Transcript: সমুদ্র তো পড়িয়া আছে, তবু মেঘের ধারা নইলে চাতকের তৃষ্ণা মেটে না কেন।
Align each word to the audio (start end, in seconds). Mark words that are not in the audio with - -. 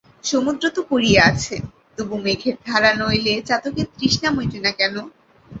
সমুদ্র 0.23 0.63
তো 0.75 0.81
পড়িয়া 0.89 1.21
আছে, 1.31 1.55
তবু 1.97 2.15
মেঘের 2.25 2.55
ধারা 2.67 2.91
নইলে 2.99 3.33
চাতকের 3.47 3.87
তৃষ্ণা 3.95 4.29
মেটে 4.37 4.59
না 4.65 4.71
কেন। 4.79 4.95